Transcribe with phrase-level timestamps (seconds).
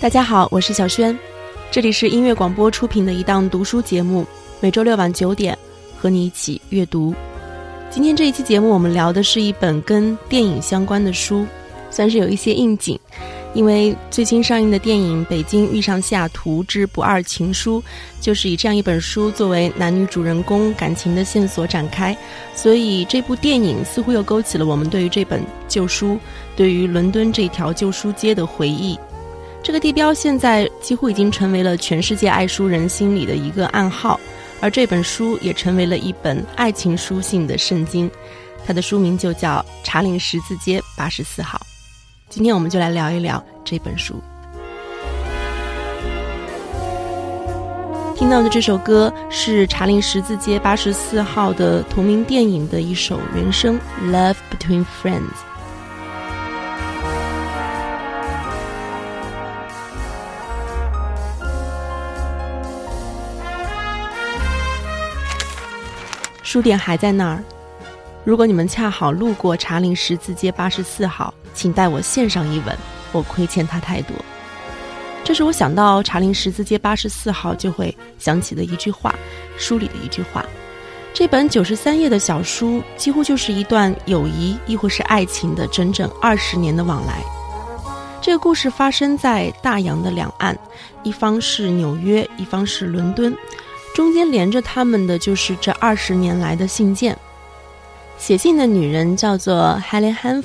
[0.00, 1.16] 大家好，我是小轩，
[1.70, 4.26] 这里是音乐广播出品的一档读书节目，
[4.58, 5.56] 每周六晚九点
[5.94, 7.14] 和你一起阅读。
[7.90, 11.46] 今天这一期节目，我们聊的是一本跟电影相关的书，
[11.90, 12.98] 算是有一些应景，
[13.52, 17.78] 因为最新上映的电影《北京遇上西雅图之不二情书》
[18.22, 22.16] 就是以这样一本书作为男女主人公感情的线索展开，
[22.54, 26.18] 所以这部电影似乎又勾起了我们对于这本旧书、
[26.56, 28.98] 对于伦敦这条旧书街的回忆。
[29.62, 34.18] 这个地标现在几乎已经成为了全世界爱书人心里的一个暗号，
[34.60, 38.10] 而这本书也成为了一本爱情书信的圣经。
[38.66, 41.58] 它的书名就叫《查令十字街八十四号》。
[42.30, 44.14] 今天我们就来聊一聊这本书。
[48.16, 53.78] 听到的这首歌是《查令十字街八十四号》的同名电影的一首原声
[54.10, 55.20] 《Love Between Friends》。
[66.50, 67.40] 书店还在那儿。
[68.24, 72.76] 如果你们恰好路过查令十字街八十四号，请代我献上一吻，
[73.12, 74.16] 我亏欠他太多。
[75.22, 79.14] 这是我想到查令十字街八十四号就会想起的一句话，
[79.56, 80.44] 书里的一句话。
[81.14, 87.22] 这本九十三页的小书，几乎就是一段友谊亦或是爱情的整整二十年的往来。
[88.20, 90.58] 这个故事发生在大洋的两岸，
[91.04, 93.32] 一方是纽约，一方是伦敦。
[93.94, 97.16] 中间连着他们的就是这二十年来的信件。
[98.18, 100.44] 写信的女人叫做 Helen Hanf，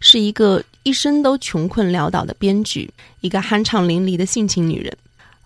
[0.00, 2.90] 是一个一生都穷困潦倒的编剧，
[3.20, 4.90] 一个酣畅淋漓的性情女人；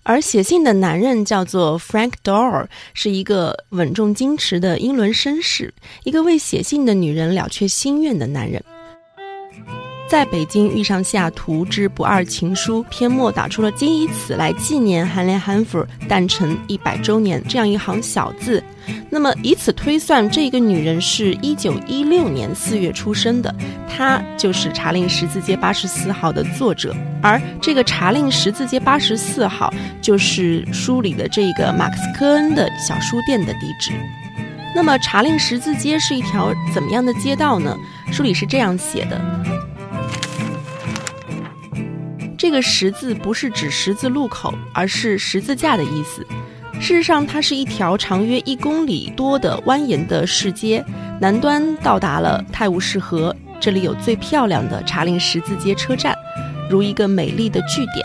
[0.04, 5.74] 而写信的男人叫做 Frank Doer，是一个稳重矜持的英伦绅士，
[6.04, 8.64] 一个为写信的女人了却心愿的男人。
[10.14, 18.62] 在北京遇上西雅图之不二情书篇末打出了今以此来纪念韩莲韩弗诞辰一百周年这样一行小字，
[19.10, 23.52] 那么以此推算，这个女人是一九一六年四月出生的，
[23.88, 29.68] 她就是《查令十字街八十四号》的作者，而这个《查令十字街八十四号》
[30.00, 33.90] 就是书里的这个马克思科恩的小书店的地址。
[34.76, 37.76] 那么查令十字街是一条怎么样的街道呢？
[38.12, 39.20] 书里是这样写的。
[42.36, 46.26] 这个十字不是指十字路口，而是十字架的意思。
[46.80, 50.84] 事实上，它是一条长约一公里多的蜿蜒的市街，
[51.20, 56.14] 南端到达了泰晤士河，这里有最漂亮的查令十字街车站，
[56.68, 58.04] 如一个美丽的据点。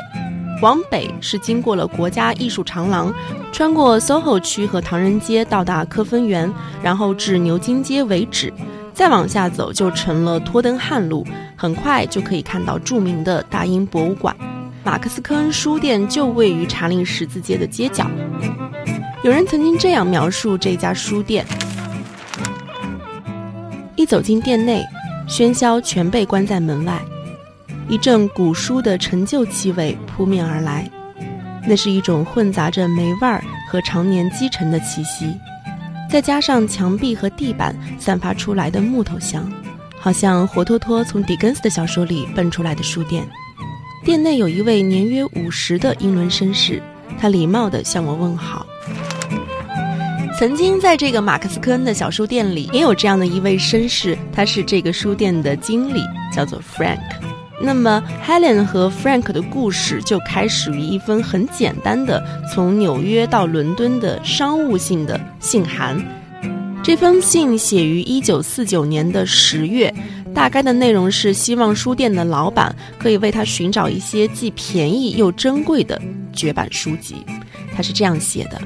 [0.61, 3.13] 往北是经过了国家艺术长廊，
[3.51, 6.51] 穿过 SOHO 区和唐人街，到达科芬园，
[6.84, 8.53] 然后至牛津街为止。
[9.00, 14.36] 再往下走就成了托登汉路，很快就可以看到著名的大英博物馆。
[14.84, 18.12] 马克思科恩书店就位于查令十字街的街角。
[19.24, 21.46] 有人曾经这样描述这家书店：
[23.96, 24.84] 一走进店内，
[25.30, 27.00] 喧嚣全被关在门外，
[27.88, 30.92] 一阵古书的陈旧气味扑面而来，
[31.66, 35.34] 那是一种混杂着霉味儿和常年积尘的气息。
[36.09, 39.50] 再加上墙壁和地板散发出来的木头香，
[40.00, 43.24] 好像活脱脱从狄更斯的小说里蹦出来的书店。
[44.03, 46.81] 店内有一位年约五十的英伦绅士，
[47.20, 48.66] 他礼貌地向我问好。
[50.38, 56.02] 曾经在这个马克思科恩的小书店里，也有这样的一位绅士，他是这个书店的经理，
[56.34, 56.97] 叫做 Frank。
[57.61, 62.23] 那么，Helen 和 Frank 的故事就开始于一封很简单的
[62.53, 66.02] 从纽约到伦敦的商务性的信函。
[66.82, 69.94] 这封信写于1949年的十月，
[70.34, 76.02] 大概的内容是希望书店的老板可以为他寻找一些既便宜又珍贵的
[76.32, 77.17] 绝版书籍。
[77.76, 78.61] 他是这样写的：“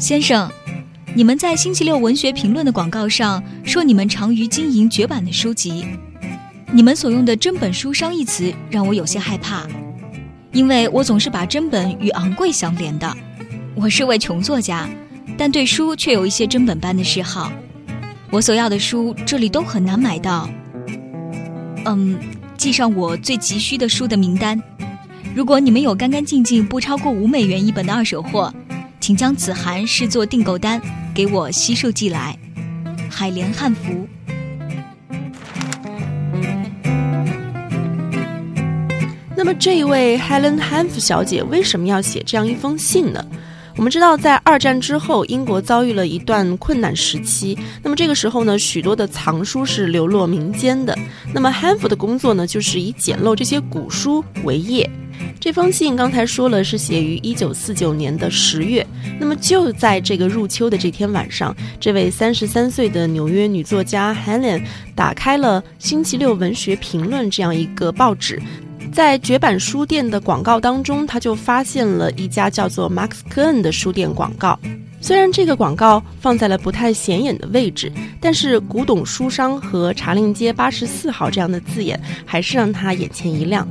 [0.00, 0.50] 先生，
[1.14, 5.84] 你们在星期六文学评论的广告上说你们常于经营绝版的书籍。”
[6.74, 9.64] 你们所用的“真本书商”一词让我有些害怕，
[10.50, 13.16] 因为我总是把真本与昂贵相连的。
[13.76, 14.88] 我是位穷作家，
[15.38, 17.52] 但对书却有一些真本般的嗜好。
[18.28, 20.50] 我所要的书这里都很难买到。
[21.84, 22.18] 嗯，
[22.56, 24.60] 记上我最急需的书的名单。
[25.32, 28.52] 如果你们有干干净净不超过五美元一本的二手货，
[28.98, 30.82] 请将此函视作订购单，
[31.14, 32.36] 给我悉数寄来。
[33.08, 34.08] 海莲汉服。
[39.58, 43.24] 这一位 Helen Hanf 小姐为什么要写这样一封信呢？
[43.76, 47.58] 我们知道，在二战之后，英国遭遇了一段困难时期。
[47.82, 50.96] 那么这个时候呢，许多的藏书是流落民间的。
[51.32, 54.88] 那么 Hanf 的工作呢，就是以捡漏这些古书为业。
[55.40, 58.86] 这封信刚才说了是写于一九四九年的十月。
[59.18, 64.62] 那么就在这个入秋的这天晚上，这位三十三岁的纽约女作家 Helen
[64.94, 68.40] 打开了《星期六文学评论》这样一个报纸。
[68.94, 74.56] 在绝版书店的广告当中，他就发现了一家叫做 Max k e n 的书店广告。
[75.00, 83.66] 虽然这个广告放在了不太显眼的位置，但是“古董书商”和“茶令街八十四号”这样的字眼，还是让他眼前一亮。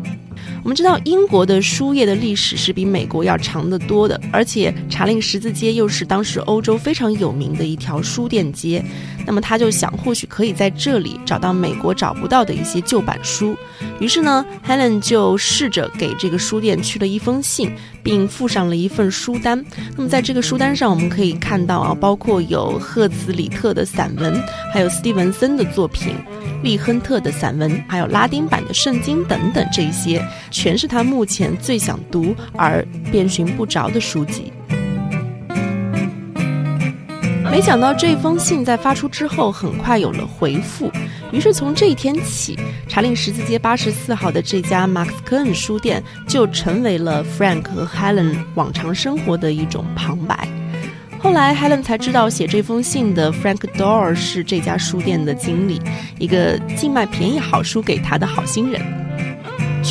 [0.64, 8.84] 我们知道，英国的书业的历史是比美国要长得多的，而且查令十字街又是当时欧洲非常有名的一条书店街。
[9.26, 13.56] 那么他就想，或许可以在这里找到美国找不到的一些旧版书。
[14.00, 19.64] 于是呢，Helen 就试着给这个书店去了一封信，并附上了一份书单。
[19.96, 24.42] 那么在这个书单上，我们可以看到啊，包括有赫兹里特的散文，
[24.74, 26.14] 还有斯蒂文森的作品。
[26.62, 34.52] 利亨特的散文，还有拉丁版的圣经等等，这些全是他目前最想读而遍寻不着的书籍。
[37.52, 40.92] 没想到这封信在发出之后很快有了回复，
[41.32, 42.58] 于是从这一天起，
[42.88, 50.48] 查令十字街八十四号的这家 Max Kern 书店就成为了 Frank 和 Helen 往常生活的一种旁白。
[51.20, 55.80] 后来，Helen 才知道写这封信的 Frank Dorr 是这家书店的经理，
[56.18, 58.82] 一个净卖便宜好书给他的好心人。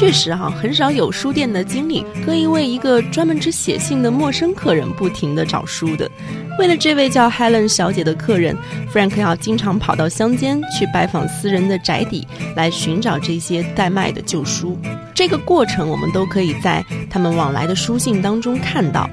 [0.02, 6.10] 确实哈，很少有书店的经理可以为一个专门只写信的陌生客人不停地找书的。
[6.58, 8.56] 为了这位叫 Helen 小姐的客人
[8.92, 12.26] ，Frank 要经常跑到乡间去拜访私人的宅邸，
[12.56, 14.76] 来寻找这些待卖的旧书。
[15.14, 19.08] 这个过程，我们都可以在他们往来的书信当中看到。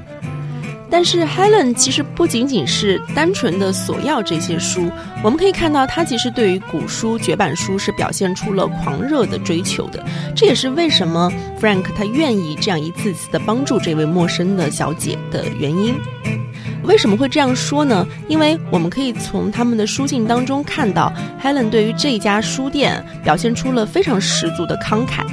[0.90, 4.90] 但是 Helen 其实不仅仅是单纯的索要这些书，
[5.24, 10.04] 我们可以看到她其实对于古书、绝版书是表现出了狂热的追求的。
[10.36, 11.32] 这也是为什么
[11.62, 15.96] Frank 他愿意这样一次次的帮助这位陌生的小姐的原因。
[16.84, 18.08] 为什么会这样说呢？
[18.28, 25.24] 因为我们可以从他们的书信当中看到，Helen 对于这家书店表现出了非常十足的慷慨。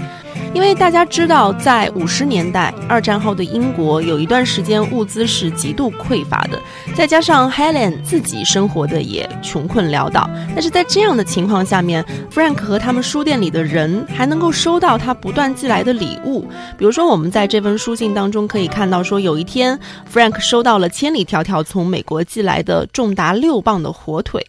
[0.54, 6.60] 因为大家知道，在五十年代二战后的英国，有一段时间物资是极度匮乏的，
[6.94, 10.28] 再加上 Helen 自己生活的也穷困潦倒。
[10.54, 16.49] 但是在这样的情况下面，Frank 和他们书店里的人还能够收到他不断寄来的礼物。
[16.78, 19.78] 比如说，我们在这封书信当中可以看到，说有一天
[20.12, 24.44] Frank 收到了千里迢迢从美国寄来的重达六磅的火腿。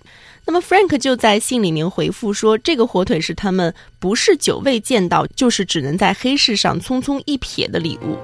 [0.48, 8.18] 那么 Frank 就在信里面回复说，这个火腿是他们不是久未见到，就是只能在黑市上匆匆一瞥的礼物。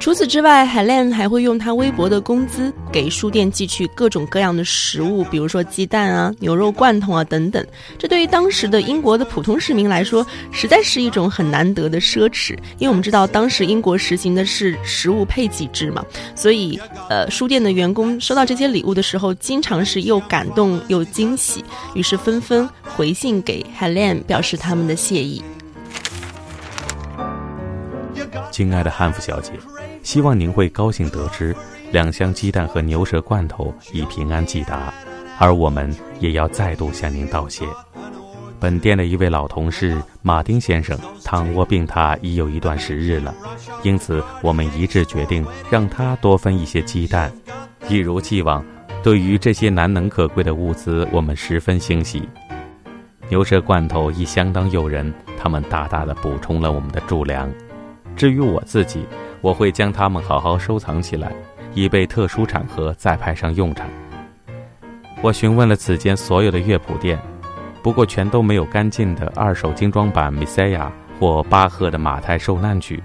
[0.00, 7.64] 除此之外，Helen 还会用他微薄的工资给书店寄去各种各样的食物，比如说鸡蛋啊、牛肉罐头啊等等。
[7.98, 12.52] 这对于当时的英国的普通市民来说，实在是一种很难得的奢侈。
[12.78, 16.02] 因为我们知道，当时英国实行的是食物配给制嘛，
[16.34, 21.62] 所以，呃，书店的员工收到这些礼物的时候，经常是又感动又惊喜，
[21.94, 25.42] 于是纷纷回信给 Helen 表示他们的谢意。
[28.50, 29.52] 亲爱的汉服小姐。
[30.08, 31.54] 希望您会高兴得知，
[31.92, 34.90] 两箱鸡蛋和牛舌罐头已平安寄达，
[35.38, 37.66] 而我们也要再度向您道谢。
[38.58, 43.34] 本店的一位老同事马丁先生躺卧病榻已有一段时日了，
[43.82, 47.30] 因此我们一致决定让他多分一些鸡蛋。
[47.86, 48.64] 一如既往，
[49.02, 52.26] 对于这些难能可贵的物资，我们十分欣喜。
[53.28, 57.46] 牛舌罐头亦相当诱人，他们大大的补充了我们的贮粮。
[58.16, 59.06] 至于我自己，
[59.40, 61.32] 我会将它们好好收藏起来，
[61.74, 63.86] 以备特殊场合再派上用场。
[65.22, 67.18] 我询问了此间所有的乐谱店，
[67.82, 72.96] 不过全都没有干净的二手精装版《米塞亚》或巴赫的《马太受难曲》。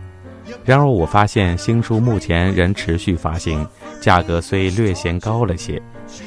[0.65, 3.65] 然而，我发现新书目前仍持续发行，
[4.01, 5.81] 价格虽略嫌高了些，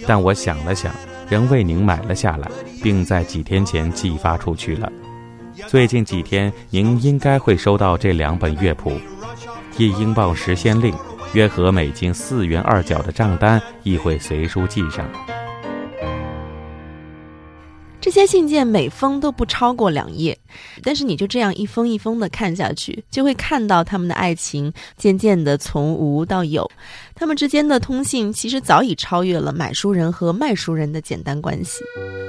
[0.07, 0.93] 但我想了想，
[1.29, 2.51] 仍为您买了下来，
[2.83, 4.91] 并在几天前寄发出去了。
[5.67, 8.93] 最近几天，您应该会收到这两本乐谱。
[9.79, 10.95] 一英镑十先令，
[11.35, 15.07] 约合每斤四元二角的账单亦会随书记上。
[18.07, 20.39] 这些信件每封都不超过两页，
[20.85, 26.71] 但是你就这样一封一封的看下去，就会看到他们的爱情渐渐的从无到有。
[27.17, 31.83] 他们之间的通信其实早已超越了买书人和卖书人的简单关系。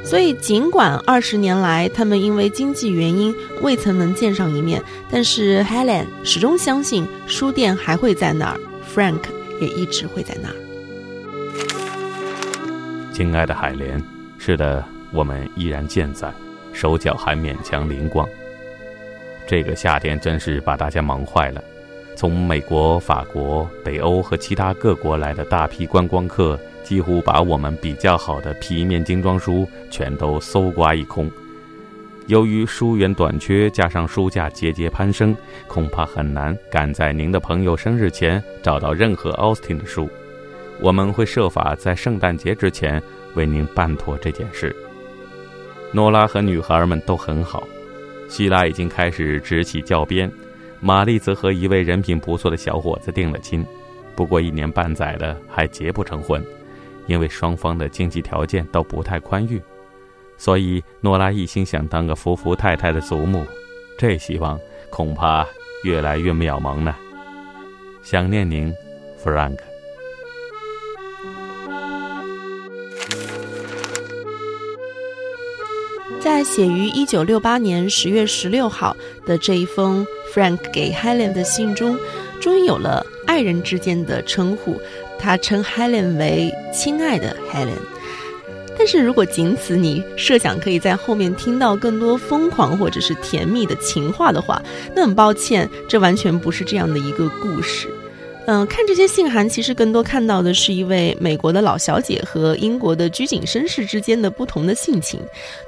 [0.04, 3.32] 所以，尽管二十年来他们因为经济原因
[3.62, 4.82] 未曾能见上一面，
[5.12, 8.60] 但是 Helen 始终相信书店还会在那儿
[8.92, 9.22] ，Frank
[9.62, 10.56] 也一直会在那儿。
[13.14, 14.04] 亲爱的海莲，
[14.40, 14.84] 是的。
[15.18, 16.32] 我们依然健在，
[16.74, 18.30] 手脚还勉强灵光。
[19.48, 21.64] 这个夏天真是把大家忙坏了。
[22.16, 31.28] 从美国、法国、北欧和其他各国来的大批观光客，几乎把我们比较好的皮面精装书全都搜刮一空。
[32.28, 40.08] 由于书源短缺，加上书价节节攀升，恐怕很难赶在您的朋友生日前找到任何奥斯汀的书。
[40.80, 43.02] 我们会设法在圣诞节之前
[43.34, 44.76] 为您办妥这件事。
[45.94, 47.68] 诺拉和女孩们都很好，
[48.28, 50.32] 希拉已经开始执起教鞭，
[50.80, 53.66] 玛丽则和一位人品不错的小伙子定了亲，
[54.16, 56.44] 不过一年半载了还结不成婚，
[57.08, 59.62] 因为双方的经济条件都不太宽裕，
[60.38, 63.46] 所以诺拉一心想当个福福太太的祖母，
[63.98, 65.48] 这希望恐怕
[65.84, 66.96] 越来越渺茫呢。
[68.04, 68.74] 想念您
[69.24, 69.67] ，Frank。
[76.38, 81.98] 在写于一九六八年十月十六号的这一封 Frank 给 Helen 的信中，
[82.40, 84.80] 终于有了爱人之间的称呼。
[85.18, 87.82] 他称 Helen 为“亲爱的 Helen”。
[88.78, 94.62] 但是如果仅此你设想可以在后面听到更多疯狂或者是甜蜜的情话的话，
[94.96, 97.90] 那很抱歉，这完全不是这样的一个故事。
[98.50, 105.20] 嗯，看这些信函，其实更多看到的是一位美国的老小姐和英国的居井绅士之间的不同的性情，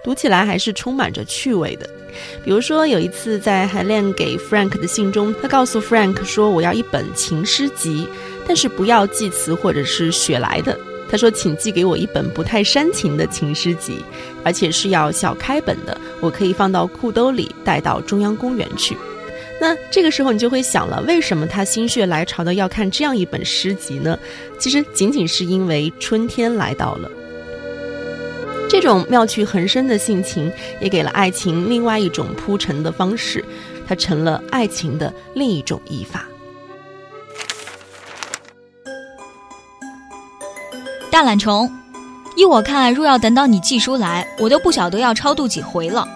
[0.01, 1.89] 读起来还是充满着趣味的。
[2.41, 8.07] 比如说，有一次在海莲给 Frank 的信中，他告诉 Frank 说：“我要一本情诗集，
[8.47, 10.79] 但是不要寄词或者是雪莱的。”
[11.11, 13.97] 他说：“请寄给我一本不太煽情的情诗集，
[14.41, 18.95] 而且是要小开本的，我可以放到裤兜里带到中央公园去。”
[19.61, 24.17] 那这个时候你就会想了，为什么他心血来潮的要看这样一本诗集呢？
[24.57, 27.11] 其实仅仅是因为春天来到了。
[28.69, 30.49] 这种妙趣横生的性情，
[30.79, 33.43] 也给了爱情另外一种铺陈的方式，
[33.85, 36.25] 它成了爱情的另一种译法。
[41.11, 41.69] 大懒虫，
[42.37, 46.07] 依我看，若要等到你寄书来，我都不晓得要超度几回了。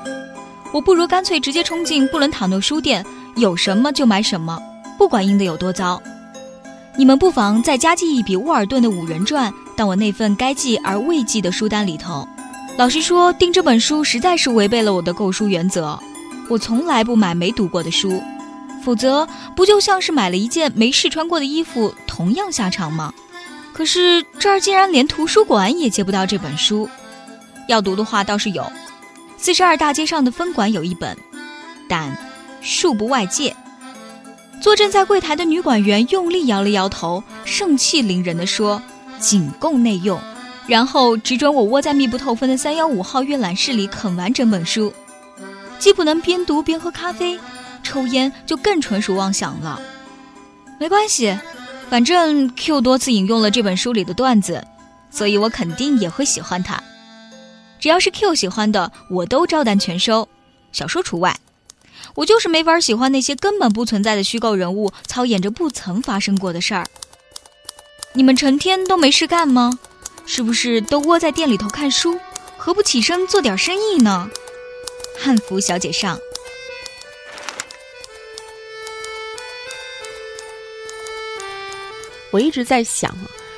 [0.71, 3.03] 我不如干脆直接冲进布伦塔诺书店。
[3.35, 4.59] 有什么就买什么，
[4.97, 6.01] 不管印的有多糟。
[6.95, 12.27] 你们不妨再加记一笔沃尔顿的五人传到我那份该记而未记的书单里头。
[12.77, 15.99] 老实说，订这本书实在是违背了我的购书原则。
[16.49, 18.21] 我从来不买没读过的书，
[18.83, 23.11] 否则不就像是买了一件没试穿过的衣服，同样下场吗？
[23.73, 26.87] 可是这儿竟然连图书馆也借不到这本书。
[27.67, 28.71] 要读的话倒是有，
[29.37, 31.17] 四十二大街上的分馆有一本，
[31.87, 32.15] 但。
[32.63, 33.55] 恕不外借。
[34.61, 38.81] 坐镇在柜台的女馆员用力摇了摇头，盛气凌人地说
[39.19, 40.19] ：“仅供内用。”
[40.65, 44.93] 然后只准我窝在密不透风的三幺五号阅览室里啃完整本书。
[45.77, 47.37] 既不能边读边喝咖啡，
[47.83, 49.81] 抽烟就更纯属妄想了。
[50.79, 51.37] 没关系，
[51.89, 54.65] 反正 Q 多次引用了这本书里的段子，
[55.11, 56.81] 所以我肯定也会喜欢它。
[57.77, 60.25] 只要是 Q 喜欢的，我都照单全收，
[60.71, 61.35] 小说除外。
[62.15, 66.85] 我就是没法喜欢那些根本不存在的虚构人物，操演着不曾发生过的事儿。
[68.13, 69.79] 你们成天都没事干吗？
[70.25, 72.19] 是不是都窝在店里头看书？
[72.57, 74.29] 何不起身做点生意呢？
[75.19, 76.17] 汉服小姐上。
[82.31, 83.15] 我一直在想，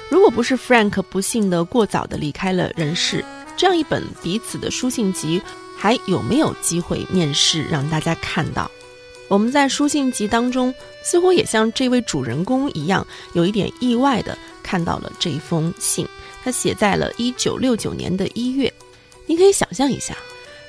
[0.09, 3.23] 如果不是 Frank 不幸的过早的离开了人世，
[3.55, 5.41] 这样一本彼此的书信集。
[5.77, 8.69] 还有没有机会面试让大家看到？
[9.27, 16.07] 我们在书信集当中，似乎也像这位主人公一样，有一点意外的看到了这一封信。
[16.43, 18.71] 他写在了一九六九年的一月。
[19.25, 20.15] 你可以想象一下，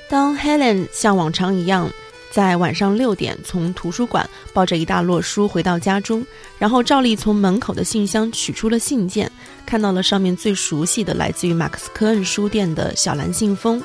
[0.09, 1.87] 当 Helen 像往常一样，
[2.31, 6.25] 在晚上六点从图书馆抱着一大摞书回到家中，
[6.57, 9.31] 然后照例从门口的信箱取出了信件，
[9.67, 13.79] 看到了上面最熟悉的来自于马克思科恩书店的小蓝信封。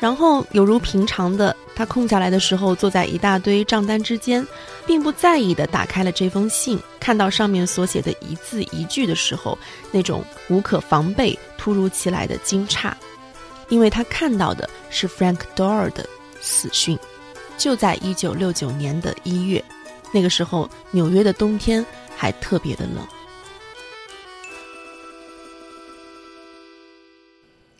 [0.00, 4.46] 然后，有如平常的，他空下来的时候，坐在一大堆账单之间，
[4.86, 9.58] 并不在意的打开了这封信，看到上面所写的一字一句的时候，
[9.90, 12.92] 那种无可防备、突如其来的惊诧。
[13.68, 16.08] 因为他看到的是 Frank Doerr 的
[16.40, 16.96] 死讯，
[17.58, 19.62] 就在一九六九年的一月，
[20.12, 21.84] 那个时候纽约的冬天
[22.16, 23.06] 还特别的冷。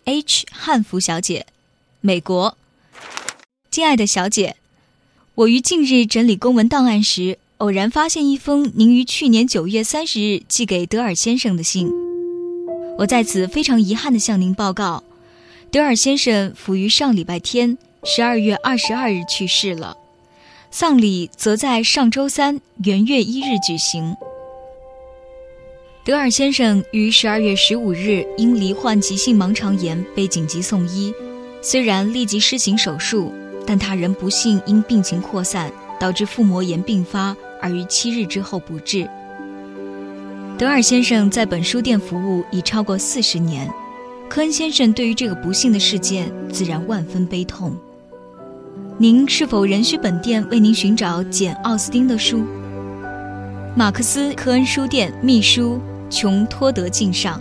[0.04, 1.46] H 汉服小姐，
[2.00, 2.56] 美国。
[3.70, 4.56] 亲爱的小姐，
[5.34, 11.90] 我于近日整理公文档案时，偶然发现一封您于去年九月三十日寄给德尔先生的信。
[12.98, 15.02] 我在此非常遗憾地向您报告，
[15.72, 19.96] 德尔先生甫于上礼拜天十二月二十二日去世了，
[20.70, 24.16] 丧礼则在上周三元月一日举行。
[26.04, 31.12] 德尔先生于十二月十五日因罹患急性盲肠炎被紧急送医，
[31.70, 33.30] 虽然立即施行手术。
[33.70, 35.70] 但他仍不幸因病情扩散，
[36.00, 39.06] 导致腹膜炎并发，而于七日之后不治。
[40.56, 43.70] 德尔先生在本书店服务已超过四十年，
[44.26, 47.76] 科恩先生对于这个不幸的事件自然万分悲痛。
[48.96, 52.42] 您是否仍需本店为您寻找简·奥斯汀的书？
[53.76, 57.38] 马克思·科恩书店秘书琼·托德敬上。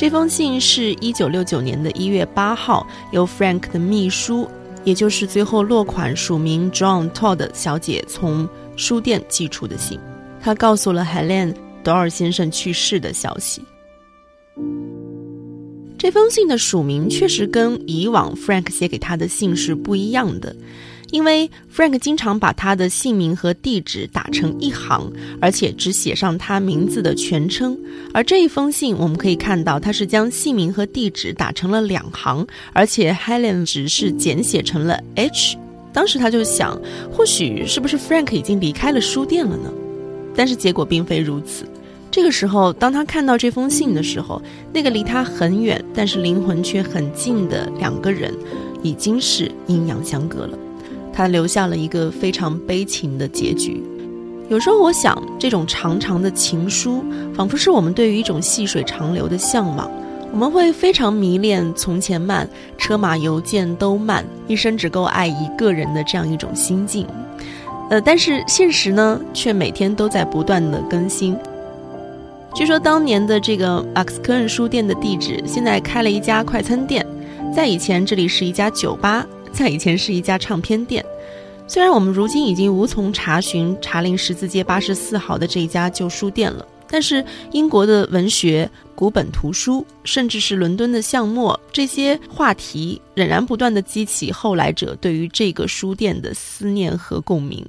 [0.00, 4.48] 这封信是一九六九年的一月八号，由 Frank 的秘书，
[4.82, 10.00] 也就是最后落款署名 John Todd 小姐从书店寄出的信。
[10.40, 11.54] 他告诉了 Helen
[11.84, 13.62] 多尔先生去世的消息。
[15.98, 20.56] 这封信的署名确实跟以往 Frank 写给他的信是不一样的。
[21.10, 27.76] 因为 Frank 经常把他的姓名和地址打成一行，而且只写上他名字的全称。
[28.12, 35.56] 而这一封信，我们可以看到他是将姓名和地址打成了两行，而且 Helen 只是简写成了 H。
[35.92, 36.80] 当时他就想，
[37.12, 39.70] 或许是不是 Frank 已经离开了书店了呢？
[40.36, 41.64] 但是结果并非如此。
[42.12, 44.40] 这个时候，当他看到这封信的时候，
[44.72, 48.32] 那个离他很远，但是灵魂却很近的两个人，
[48.82, 50.58] 已经是阴阳相隔了。
[51.20, 53.82] 他留下了一个非常悲情的结局。
[54.48, 59.90] 有时候我想，这种长长的情书，仿佛是我们对于一种细水长流的向往。
[60.32, 67.06] 我们会非常迷恋“从前慢，车马邮件都慢，一生只够爱一个人”的这样一种心境。
[67.90, 71.36] 呃，但是现实呢，却每天都在不断的更新。
[72.54, 77.06] 据说当年的这个马克思科恩书店的地址，现在开了一家快餐店，
[77.54, 79.26] 在以前这里是一家酒吧。
[79.52, 81.04] 在以前是一家唱片店，
[81.70, 97.64] 虽然我们如今已经无从查询查令十字街八十四号的这一家旧书店了，但是英国的文学、古本图书，甚至是伦敦的巷陌，这些话题仍然不断的激起后来者对于这个书店的思念和共鸣。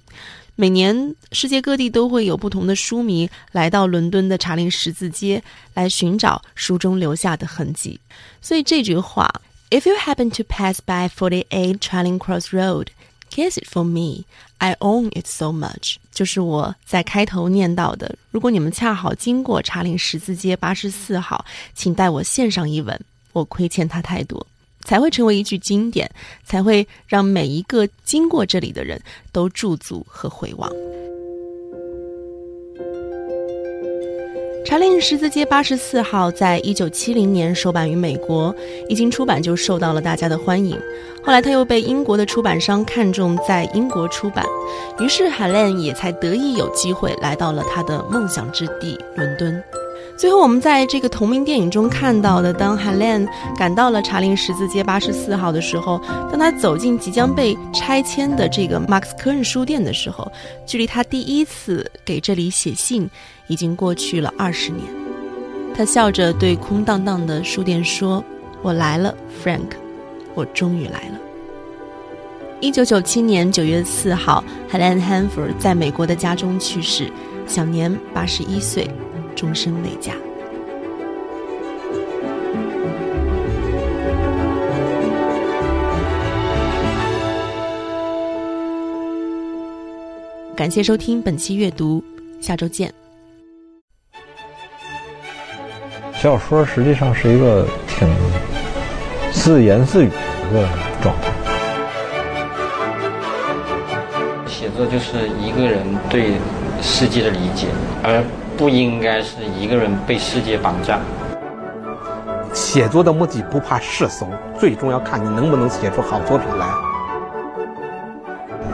[0.55, 5.39] 每年世界各地都会有不同的书迷来到伦敦的查令十字街
[5.75, 7.99] 来寻找书中留下的痕迹，
[8.41, 9.31] 所以这句话。
[9.69, 12.87] If you happen to pass by Forty-Eight Charing Cross Road,
[13.31, 14.25] kiss it for me.
[14.59, 15.95] I own it so much.
[16.11, 18.15] 就是我在开头念到的。
[18.29, 22.99] 如果你们恰好经过查令十字街八十四号，请代我献上一吻。
[23.33, 24.45] 我亏欠他太多，
[24.81, 26.11] 才会成为一句经典，
[26.43, 30.69] 才会让每一个经过这里的人都驻足和回望。
[34.63, 38.55] 查令十字街八十四号在一九七零年首版于美国，
[38.87, 40.79] 一经出版就受到了大家的欢迎。
[41.23, 44.45] 后来他又被英国的出版商看中，在英国出版，
[44.99, 49.61] 于是海伦也才得以有机会来到了他的梦想之地伦敦。
[50.21, 60.31] 最后，我们在这个同名电影中看到的，当海伦赶到了查令十字街八十四号的时候，当他走进即将被拆迁的这个马克思科恩书店的时候，
[60.63, 63.09] 距离他第一次给这里写信
[63.47, 64.85] 已经过去了二十年。
[65.73, 68.23] 他笑着对空荡荡的书店说
[68.61, 69.71] ：“我来了，Frank，
[70.35, 71.19] 我终于来了。”
[72.61, 77.11] 一九九七年九月四号，海伦·汉弗在美国的家中去世，
[77.47, 78.87] 享年八十一岁。
[79.41, 80.13] 终身未嫁。
[90.55, 92.03] 感谢收听本期阅读，
[92.39, 92.93] 下周见。
[96.13, 98.07] 小说实际上是一个挺
[99.31, 100.15] 自言自语的
[100.51, 100.69] 一个
[101.01, 101.31] 状态。
[104.45, 106.33] 写作就是一个人对
[106.79, 107.65] 世界的理解，
[108.03, 108.23] 而。
[108.61, 110.99] 不应该是一个人被世界绑架。
[112.53, 116.67] 写作的目的不怕世俗，最终要看你能不能写出好作品来。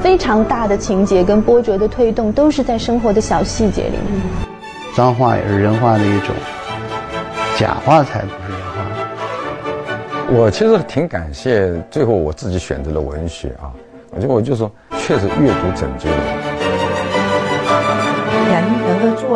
[0.01, 4.21] 非常大的情节跟波折的推动，都是在生活的小细节里面。
[4.93, 6.35] 脏话也是人话的一种，
[7.57, 10.33] 假话才不是人话。
[10.33, 13.71] 我其实挺感谢最后我自己选择了文学啊，
[14.11, 16.17] 我就我就说，确实阅读拯救了。
[16.17, 16.46] 人能够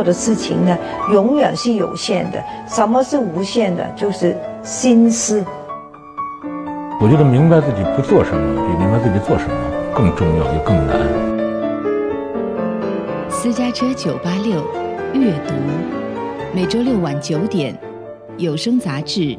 [0.02, 0.76] 做的事情呢，
[1.14, 2.44] 永远是有限的。
[2.68, 3.88] 什么是无限的？
[3.96, 5.46] 就是心思。
[7.00, 9.54] 我觉得明白自己不做什么，比明白自己做什么
[9.94, 10.98] 更重要，也更难。
[13.30, 14.66] 私家车九八六
[15.14, 15.54] 阅读，
[16.52, 17.78] 每周六晚九点，
[18.38, 19.38] 有声杂志。